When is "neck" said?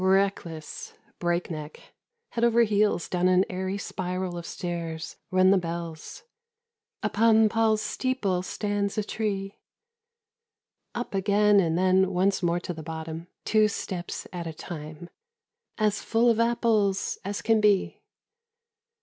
1.51-1.93